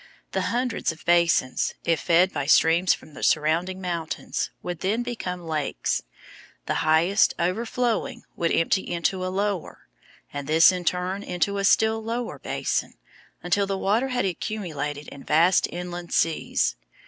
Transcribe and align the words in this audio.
The 0.31 0.41
hundreds 0.49 0.91
of 0.91 1.05
basins, 1.05 1.75
if 1.85 1.99
fed 1.99 2.33
by 2.33 2.47
streams 2.47 2.91
from 2.91 3.13
the 3.13 3.21
surrounding 3.21 3.79
mountains, 3.79 4.49
would 4.63 4.79
then 4.79 5.03
become 5.03 5.45
lakes. 5.45 6.01
The 6.65 6.73
highest, 6.81 7.35
overflowing, 7.37 8.23
would 8.35 8.51
empty 8.51 8.81
into 8.81 9.23
a 9.23 9.29
lower, 9.29 9.87
and 10.33 10.47
this 10.47 10.71
in 10.71 10.85
turn 10.85 11.21
into 11.21 11.59
a 11.59 11.63
still 11.63 12.03
lower 12.03 12.39
basin, 12.39 12.95
until 13.43 13.67
the 13.67 13.77
water 13.77 14.07
had 14.07 14.25
accumulated 14.25 15.07
in 15.09 15.23
vast 15.23 15.67
inland 15.71 16.11
seas. 16.13 16.77